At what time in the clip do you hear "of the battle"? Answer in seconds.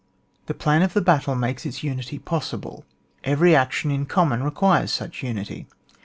0.81-1.35